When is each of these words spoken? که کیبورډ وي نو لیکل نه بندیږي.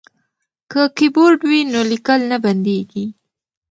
که 0.71 0.81
کیبورډ 0.97 1.39
وي 1.49 1.61
نو 1.73 1.81
لیکل 1.91 2.19
نه 2.31 2.37
بندیږي. 2.45 3.05